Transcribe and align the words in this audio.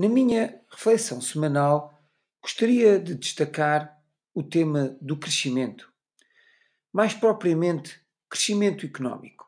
Na 0.00 0.08
minha 0.08 0.58
reflexão 0.70 1.20
semanal, 1.20 2.02
gostaria 2.40 2.98
de 2.98 3.14
destacar 3.14 4.02
o 4.32 4.42
tema 4.42 4.96
do 4.98 5.14
crescimento, 5.14 5.92
mais 6.90 7.12
propriamente 7.12 8.00
crescimento 8.26 8.86
económico, 8.86 9.46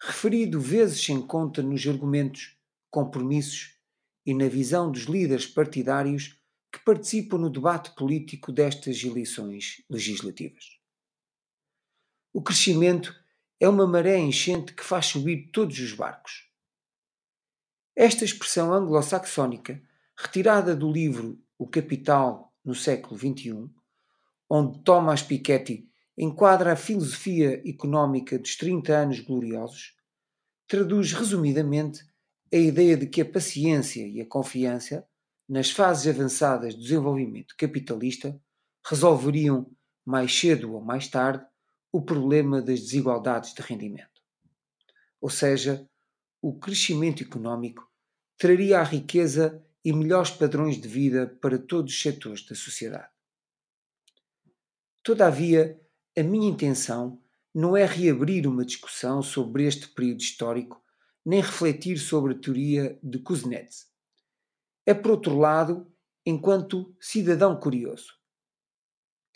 referido 0.00 0.60
vezes 0.60 1.04
sem 1.04 1.20
conta 1.20 1.64
nos 1.64 1.84
argumentos, 1.84 2.56
compromissos 2.92 3.76
e 4.24 4.32
na 4.34 4.46
visão 4.46 4.88
dos 4.88 5.06
líderes 5.06 5.48
partidários 5.48 6.40
que 6.72 6.78
participam 6.84 7.38
no 7.38 7.50
debate 7.50 7.92
político 7.96 8.52
destas 8.52 9.02
eleições 9.02 9.82
legislativas. 9.90 10.78
O 12.32 12.40
crescimento 12.40 13.12
é 13.58 13.68
uma 13.68 13.84
maré 13.84 14.16
enchente 14.16 14.72
que 14.72 14.84
faz 14.84 15.06
subir 15.06 15.50
todos 15.50 15.76
os 15.80 15.92
barcos. 15.92 16.49
Esta 17.96 18.24
expressão 18.24 18.72
anglo-saxónica, 18.72 19.82
retirada 20.16 20.76
do 20.76 20.90
livro 20.90 21.42
O 21.58 21.66
Capital 21.66 22.54
no 22.64 22.74
século 22.74 23.18
XXI, 23.18 23.68
onde 24.48 24.78
Thomas 24.84 25.22
Piketty 25.22 25.88
enquadra 26.16 26.72
a 26.72 26.76
filosofia 26.76 27.60
económica 27.68 28.38
dos 28.38 28.56
30 28.56 28.92
anos 28.94 29.20
gloriosos, 29.20 29.96
traduz 30.68 31.12
resumidamente 31.12 32.04
a 32.52 32.56
ideia 32.56 32.96
de 32.96 33.06
que 33.06 33.22
a 33.22 33.24
paciência 33.24 34.06
e 34.06 34.20
a 34.20 34.26
confiança 34.26 35.04
nas 35.48 35.70
fases 35.70 36.06
avançadas 36.06 36.76
do 36.76 36.80
desenvolvimento 36.80 37.56
capitalista, 37.58 38.40
resolveriam, 38.86 39.68
mais 40.06 40.32
cedo 40.38 40.74
ou 40.74 40.80
mais 40.80 41.08
tarde, 41.08 41.44
o 41.90 42.00
problema 42.00 42.62
das 42.62 42.80
desigualdades 42.80 43.52
de 43.52 43.60
rendimento. 43.60 44.22
Ou 45.20 45.28
seja, 45.28 45.89
o 46.42 46.58
crescimento 46.58 47.22
económico 47.22 47.88
traria 48.36 48.80
a 48.80 48.82
riqueza 48.82 49.64
e 49.84 49.92
melhores 49.92 50.30
padrões 50.30 50.80
de 50.80 50.88
vida 50.88 51.26
para 51.40 51.58
todos 51.58 51.92
os 51.92 52.00
setores 52.00 52.44
da 52.46 52.54
sociedade. 52.54 53.10
Todavia, 55.02 55.80
a 56.16 56.22
minha 56.22 56.48
intenção 56.48 57.22
não 57.54 57.76
é 57.76 57.84
reabrir 57.84 58.46
uma 58.46 58.64
discussão 58.64 59.22
sobre 59.22 59.66
este 59.66 59.88
período 59.88 60.20
histórico, 60.20 60.82
nem 61.24 61.40
refletir 61.40 61.98
sobre 61.98 62.34
a 62.34 62.38
teoria 62.38 62.98
de 63.02 63.18
Kuznets 63.18 63.90
é, 64.90 64.94
por 64.94 65.12
outro 65.12 65.38
lado, 65.38 65.86
enquanto 66.26 66.94
cidadão 67.00 67.58
curioso. 67.58 68.12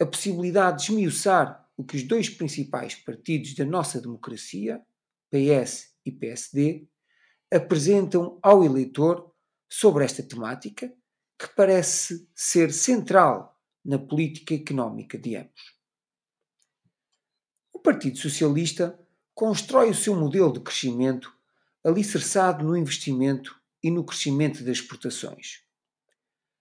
A 0.00 0.06
possibilidade 0.06 0.78
de 0.78 0.90
esmiuçar 0.90 1.70
o 1.76 1.84
que 1.84 1.96
os 1.96 2.02
dois 2.02 2.28
principais 2.28 2.96
partidos 2.96 3.54
da 3.54 3.64
nossa 3.64 4.00
democracia, 4.00 4.84
PS 5.30 5.94
e 6.04 6.10
PSD, 6.10 6.88
apresentam 7.54 8.38
ao 8.42 8.64
eleitor 8.64 9.32
sobre 9.68 10.04
esta 10.04 10.22
temática, 10.22 10.92
que 11.38 11.48
parece 11.54 12.28
ser 12.34 12.72
central 12.72 13.60
na 13.84 13.98
política 13.98 14.54
económica 14.54 15.18
de 15.18 15.36
ambos. 15.36 15.74
O 17.72 17.78
Partido 17.78 18.18
Socialista 18.18 18.98
constrói 19.34 19.90
o 19.90 19.94
seu 19.94 20.16
modelo 20.16 20.52
de 20.52 20.60
crescimento 20.60 21.32
alicerçado 21.84 22.64
no 22.64 22.76
investimento 22.76 23.54
e 23.82 23.90
no 23.90 24.04
crescimento 24.04 24.64
das 24.64 24.78
exportações. 24.78 25.62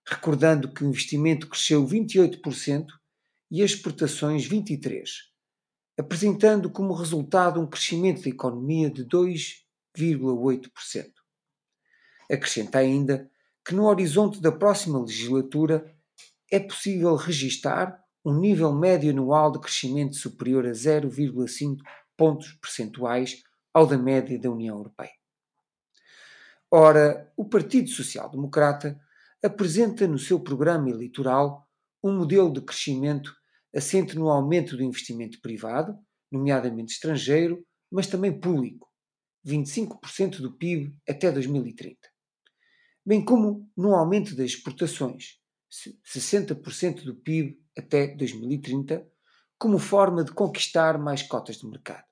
Recordando 0.05 0.73
que 0.73 0.83
o 0.83 0.87
investimento 0.87 1.47
cresceu 1.47 1.87
28% 1.87 2.87
e 3.49 3.63
as 3.63 3.71
exportações 3.71 4.47
23%, 4.47 5.05
apresentando 5.97 6.69
como 6.69 6.93
resultado 6.93 7.61
um 7.61 7.67
crescimento 7.67 8.23
da 8.23 8.29
economia 8.29 8.89
de 8.89 9.03
2,8%. 9.97 11.11
Acrescenta 12.31 12.79
ainda 12.79 13.29
que 13.65 13.73
no 13.73 13.85
horizonte 13.85 14.41
da 14.41 14.51
próxima 14.51 14.99
legislatura 14.99 15.95
é 16.51 16.59
possível 16.59 17.15
registar 17.15 18.03
um 18.25 18.37
nível 18.39 18.73
médio 18.73 19.11
anual 19.11 19.51
de 19.51 19.59
crescimento 19.59 20.15
superior 20.15 20.65
a 20.65 20.71
0,5 20.71 21.77
pontos 22.15 22.53
percentuais 22.53 23.43
ao 23.73 23.85
da 23.85 23.97
média 23.97 24.39
da 24.39 24.49
União 24.49 24.77
Europeia. 24.77 25.11
Ora, 26.71 27.31
o 27.35 27.45
Partido 27.45 27.89
Social 27.89 28.29
Democrata 28.29 28.99
apresenta 29.43 30.07
no 30.07 30.17
seu 30.17 30.39
programa 30.39 30.89
eleitoral 30.89 31.67
um 32.03 32.17
modelo 32.17 32.51
de 32.51 32.61
crescimento 32.61 33.33
assente 33.75 34.15
no 34.15 34.29
aumento 34.29 34.77
do 34.77 34.83
investimento 34.83 35.41
privado, 35.41 35.97
nomeadamente 36.31 36.93
estrangeiro, 36.93 37.65
mas 37.91 38.07
também 38.07 38.39
público, 38.39 38.87
25% 39.45 40.41
do 40.41 40.51
PIB 40.51 40.97
até 41.07 41.31
2030, 41.31 41.97
bem 43.05 43.23
como 43.23 43.69
no 43.75 43.95
aumento 43.95 44.35
das 44.35 44.51
exportações, 44.51 45.39
60% 46.05 47.03
do 47.03 47.15
PIB 47.15 47.61
até 47.77 48.07
2030, 48.15 49.07
como 49.57 49.79
forma 49.79 50.23
de 50.23 50.31
conquistar 50.31 50.97
mais 50.97 51.23
cotas 51.23 51.57
de 51.57 51.67
mercado. 51.67 52.05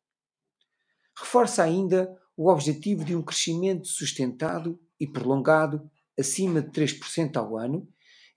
Reforça 1.18 1.64
ainda 1.64 2.18
o 2.36 2.50
objetivo 2.50 3.06
de 3.06 3.16
um 3.16 3.22
crescimento 3.22 3.88
sustentado 3.88 4.80
e 5.00 5.08
prolongado 5.08 5.90
acima 6.20 6.62
de 6.62 6.70
3% 6.72 7.38
ao 7.38 7.58
ano, 7.58 7.88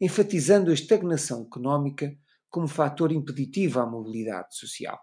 enfatizando 0.01 0.71
a 0.71 0.75
estagnação 0.75 1.43
económica 1.43 2.17
como 2.51 2.69
fator 2.69 3.11
impeditivo 3.13 3.81
à 3.81 3.87
mobilidade 3.87 4.57
social. 4.57 5.01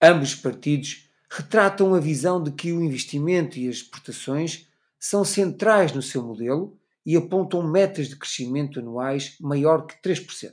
Ambos 0.00 0.34
os 0.34 0.40
partidos 0.40 1.05
retratam 1.30 1.94
a 1.94 2.00
visão 2.00 2.42
de 2.42 2.52
que 2.52 2.72
o 2.72 2.82
investimento 2.82 3.58
e 3.58 3.68
as 3.68 3.76
exportações 3.76 4.68
são 4.98 5.24
centrais 5.24 5.92
no 5.92 6.02
seu 6.02 6.22
modelo 6.22 6.78
e 7.04 7.16
apontam 7.16 7.62
metas 7.62 8.08
de 8.08 8.16
crescimento 8.16 8.80
anuais 8.80 9.36
maior 9.40 9.86
que 9.86 9.94
3%. 10.02 10.52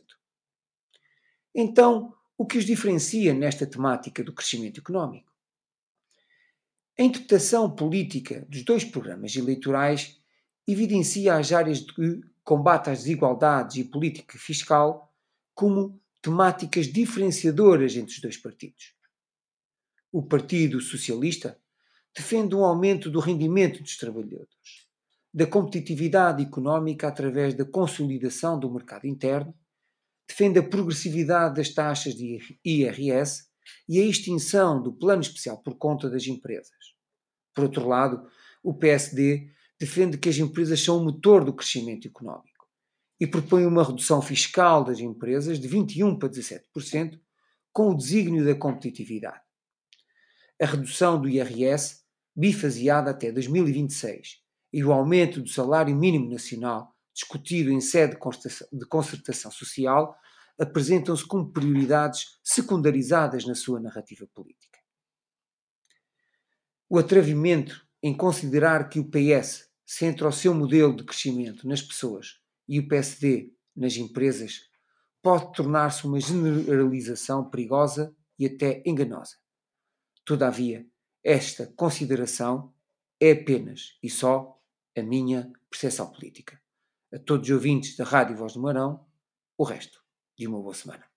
Então, 1.56 2.14
o 2.38 2.46
que 2.46 2.58
os 2.58 2.66
diferencia 2.66 3.34
nesta 3.34 3.66
temática 3.66 4.24
do 4.24 4.34
crescimento 4.34 4.80
económico? 4.80 5.32
A 6.98 7.04
interpretação 7.04 7.70
política 7.70 8.46
dos 8.50 8.64
dois 8.64 8.84
programas 8.84 9.36
eleitorais 9.36 10.20
evidencia 10.68 11.36
as 11.36 11.52
áreas 11.52 11.80
de 11.80 12.22
combate 12.44 12.90
às 12.90 13.00
desigualdades 13.00 13.78
e 13.78 13.84
política 13.84 14.38
fiscal 14.38 15.12
como 15.56 16.00
temáticas 16.22 16.88
diferenciadoras 16.88 17.96
entre 17.96 18.14
os 18.14 18.22
dois 18.22 18.38
partidos. 18.38 18.94
O 20.16 20.22
Partido 20.22 20.79
Socialista 20.79 21.59
defende 22.16 22.53
um 22.53 22.63
aumento 22.63 23.09
do 23.09 23.19
rendimento 23.19 23.81
dos 23.81 23.97
trabalhadores, 23.97 24.85
da 25.34 25.47
competitividade 25.47 26.44
económica 26.44 27.07
através 27.07 27.56
da 27.56 27.66
consolidação 27.66 28.59
do 28.59 28.72
mercado 28.72 29.07
interno, 29.07 29.56
defende 30.28 30.59
a 30.59 30.69
progressividade 30.69 31.56
das 31.56 31.69
taxas 31.69 32.13
de 32.13 32.38
IRS 32.63 33.47
e 33.90 34.00
a 34.00 34.06
extinção 34.06 34.84
do 34.84 34.94
plano 34.94 35.24
especial 35.24 35.57
por 35.63 35.79
conta 35.79 36.07
das 36.07 36.28
empresas. 36.28 36.94
Por 37.51 37.63
outro 37.63 37.88
lado, 37.88 38.30
o 38.62 38.72
PSD 38.72 39.50
defende 39.80 40.19
que 40.19 40.30
as 40.30 40.38
empresas 40.38 40.80
são 40.80 41.00
o 41.00 41.06
motor 41.06 41.44
do 41.44 41.56
crescimento 41.56 42.07
económico 42.07 42.68
e 43.19 43.25
propõe 43.25 43.66
uma 43.66 43.84
redução 43.84 44.22
fiscal 44.22 44.84
das 44.84 45.00
empresas 45.00 45.59
de 45.59 45.68
21% 45.68 46.19
para 46.19 46.30
17%, 46.30 47.19
com 47.72 47.90
o 47.90 47.97
desígnio 47.97 48.45
da 48.45 48.53
competitividade. 48.53 49.41
A 50.62 50.66
redução 50.66 51.19
do 51.19 51.28
IRS, 51.28 52.03
bifaseada 52.36 53.12
até 53.12 53.31
2026, 53.31 54.41
e 54.72 54.84
o 54.84 54.91
aumento 54.91 55.41
do 55.41 55.50
salário 55.50 55.96
mínimo 55.96 56.30
nacional, 56.30 56.96
discutido 57.14 57.72
em 57.72 57.80
sede 57.80 58.18
de 58.72 58.86
concertação 58.88 59.52
social, 59.52 60.18
apresentam-se 60.59 61.25
como 61.25 61.52
prioridades 61.52 62.40
secundarizadas 62.44 63.46
na 63.46 63.56
sua 63.56 63.80
narrativa 63.80 64.28
política. 64.34 64.80
O 66.90 66.97
atrevimento 66.97 67.86
em 68.02 68.16
considerar 68.16 68.90
que 68.90 69.00
o 69.00 69.09
PS 69.09 69.69
centra 69.86 70.28
o 70.28 70.31
seu 70.31 70.54
modelo 70.54 70.95
de 70.95 71.04
crescimento 71.04 71.68
nas 71.68 71.81
pessoas 71.81 72.39
e 72.68 72.80
o 72.80 72.88
PSD 72.88 73.51
nas 73.75 73.95
empresas 73.95 74.62
pode 75.22 75.54
tornar-se 75.54 76.06
uma 76.06 76.19
generalização 76.19 77.50
perigosa 77.50 78.16
e 78.38 78.45
até 78.45 78.83
enganosa. 78.86 79.43
Todavia, 80.25 80.88
esta 81.24 81.68
consideração 81.68 82.74
é 83.20 83.31
apenas 83.31 83.98
e 84.02 84.10
só 84.10 84.60
a 84.98 85.02
minha 85.02 85.52
percepção 85.70 86.12
política. 86.12 86.62
A 87.14 87.20
todos 87.20 87.48
os 87.50 87.54
ouvintes 87.54 87.96
da 87.96 88.04
Rádio 88.04 88.38
Voz 88.38 88.54
do 88.54 88.62
Marão, 88.62 89.06
o 89.58 89.64
resto 89.64 90.04
de 90.38 90.48
uma 90.48 90.62
boa 90.62 90.74
semana. 90.74 91.12